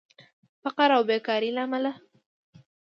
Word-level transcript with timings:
فقر 0.61 0.89
او 0.97 1.03
بیکارې 1.09 1.49
له 1.55 1.61
امله 1.65 1.91